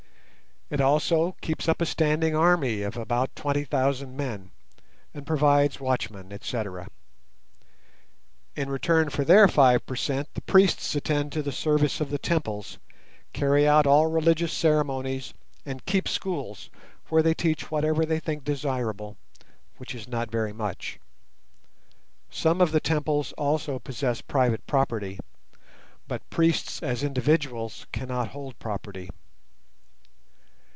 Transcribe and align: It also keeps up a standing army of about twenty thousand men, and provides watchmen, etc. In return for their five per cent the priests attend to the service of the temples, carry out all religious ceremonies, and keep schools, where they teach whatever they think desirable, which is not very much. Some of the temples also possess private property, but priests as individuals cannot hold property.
It 0.73 0.79
also 0.79 1.33
keeps 1.41 1.67
up 1.67 1.81
a 1.81 1.85
standing 1.85 2.33
army 2.33 2.81
of 2.81 2.95
about 2.95 3.35
twenty 3.35 3.65
thousand 3.65 4.15
men, 4.15 4.51
and 5.13 5.27
provides 5.27 5.81
watchmen, 5.81 6.31
etc. 6.31 6.87
In 8.55 8.69
return 8.69 9.09
for 9.09 9.25
their 9.25 9.49
five 9.49 9.85
per 9.85 9.97
cent 9.97 10.29
the 10.33 10.39
priests 10.41 10.95
attend 10.95 11.33
to 11.33 11.43
the 11.43 11.51
service 11.51 11.99
of 11.99 12.09
the 12.09 12.17
temples, 12.17 12.77
carry 13.33 13.67
out 13.67 13.85
all 13.85 14.07
religious 14.07 14.53
ceremonies, 14.53 15.33
and 15.65 15.83
keep 15.85 16.07
schools, 16.07 16.69
where 17.09 17.21
they 17.21 17.33
teach 17.33 17.69
whatever 17.69 18.05
they 18.05 18.21
think 18.21 18.45
desirable, 18.45 19.17
which 19.75 19.93
is 19.93 20.07
not 20.07 20.31
very 20.31 20.53
much. 20.53 21.01
Some 22.29 22.61
of 22.61 22.71
the 22.71 22.79
temples 22.79 23.33
also 23.33 23.77
possess 23.77 24.21
private 24.21 24.65
property, 24.67 25.19
but 26.07 26.29
priests 26.29 26.81
as 26.81 27.03
individuals 27.03 27.87
cannot 27.91 28.29
hold 28.29 28.57
property. 28.57 29.09